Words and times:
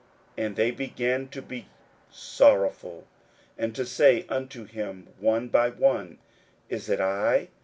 41:014:019 0.35 0.45
And 0.47 0.55
they 0.55 0.71
began 0.71 1.27
to 1.27 1.41
be 1.43 1.67
sorrowful, 2.09 3.05
and 3.55 3.75
to 3.75 3.85
say 3.85 4.25
unto 4.29 4.65
him 4.65 5.09
one 5.19 5.47
by 5.47 5.69
one, 5.69 6.17
Is 6.69 6.89
it 6.89 6.99
I? 6.99 7.49